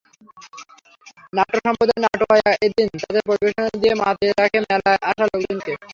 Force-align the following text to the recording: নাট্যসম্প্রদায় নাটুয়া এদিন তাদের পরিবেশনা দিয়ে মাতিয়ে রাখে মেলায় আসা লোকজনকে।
নাট্যসম্প্রদায় 1.33 2.01
নাটুয়া 2.05 2.35
এদিন 2.57 2.87
তাদের 3.01 3.23
পরিবেশনা 3.29 3.65
দিয়ে 3.81 3.93
মাতিয়ে 4.01 4.33
রাখে 4.33 4.57
মেলায় 4.63 4.99
আসা 5.09 5.23
লোকজনকে। 5.25 5.73